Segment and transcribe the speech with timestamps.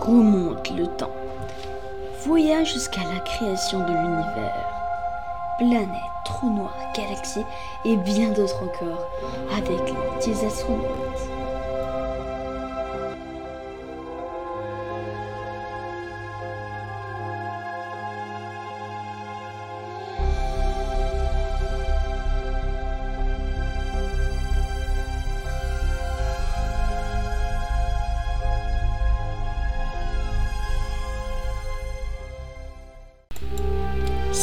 [0.00, 1.10] Remonte le temps.
[2.24, 4.66] Voyage jusqu'à la création de l'univers.
[5.58, 5.88] Planètes,
[6.24, 7.44] trous noirs, galaxies
[7.84, 9.06] et bien d'autres encore
[9.56, 9.78] avec
[10.26, 11.09] les astronautes.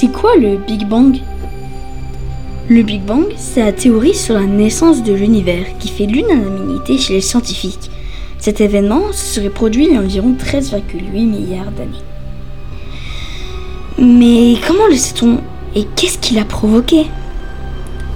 [0.00, 1.18] C'est quoi le Big Bang?
[2.70, 7.12] Le Big Bang, c'est la théorie sur la naissance de l'univers qui fait l'unanimité chez
[7.12, 7.90] les scientifiques.
[8.38, 12.02] Cet événement se serait produit il y a environ 13,8 milliards d'années.
[13.98, 15.40] Mais comment le sait-on?
[15.74, 17.04] Et qu'est-ce qui l'a provoqué?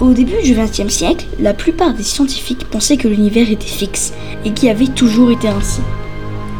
[0.00, 4.12] Au début du XXe siècle, la plupart des scientifiques pensaient que l'univers était fixe
[4.44, 5.80] et qu'il avait toujours été ainsi.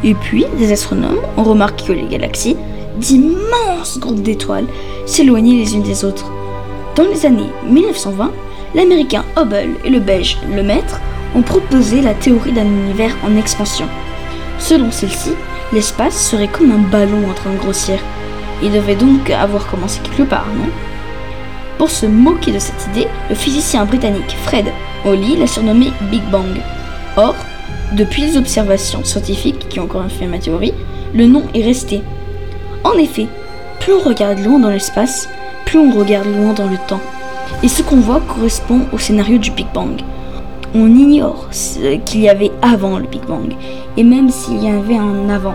[0.02, 2.56] Et puis, des astronomes ont remarqué que les galaxies,
[2.98, 4.66] d'immenses groupes d'étoiles,
[5.06, 6.30] s'éloigner les unes des autres.
[6.94, 8.30] Dans les années 1920,
[8.74, 11.00] l'américain Hubble et le belge Lemaître
[11.34, 13.86] ont proposé la théorie d'un univers en expansion.
[14.58, 15.30] Selon celle-ci,
[15.72, 17.98] l'espace serait comme un ballon en train de grossir.
[18.62, 20.68] Il devait donc avoir commencé quelque part, non?
[21.78, 24.66] Pour se moquer de cette idée, le physicien britannique Fred
[25.04, 26.60] Hoyle l'a surnommé Big Bang.
[27.16, 27.34] Or,
[27.92, 30.74] depuis les observations scientifiques qui ont confirmé ma théorie,
[31.12, 32.02] le nom est resté.
[32.84, 33.26] En effet,
[33.80, 35.28] plus on regarde loin dans l'espace,
[35.64, 37.00] plus on regarde loin dans le temps.
[37.62, 40.00] Et ce qu'on voit correspond au scénario du Big Bang.
[40.74, 43.54] On ignore ce qu'il y avait avant le Big Bang,
[43.96, 45.54] et même s'il y avait un avant.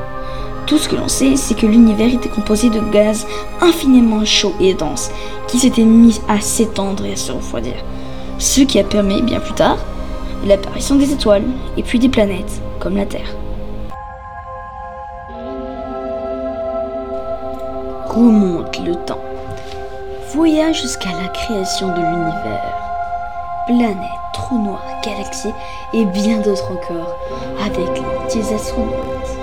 [0.68, 3.26] Tout ce que l'on sait, c'est que l'univers était composé de gaz
[3.62, 5.10] infiniment chauds et denses,
[5.48, 7.74] qui s'étaient mis à s'étendre et à se refroidir.
[8.38, 9.78] Ce qui a permis, bien plus tard,
[10.46, 11.46] l'apparition des étoiles,
[11.78, 13.36] et puis des planètes, comme la Terre.
[18.18, 19.22] Remonte le temps.
[20.34, 22.74] Voyage jusqu'à la création de l'univers.
[23.68, 23.98] Planètes,
[24.34, 25.54] trous noirs, galaxies
[25.94, 27.16] et bien d'autres encore
[27.64, 28.02] avec
[28.34, 29.37] les astronautes.